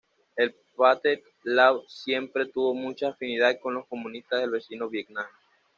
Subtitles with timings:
[0.35, 5.27] El Pathet Lao siempre tuvo mucha afinidad con los comunistas del vecino Vietnam.